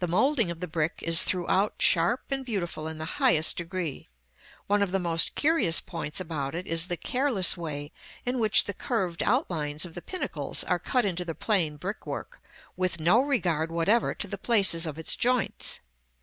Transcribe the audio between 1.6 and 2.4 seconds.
sharp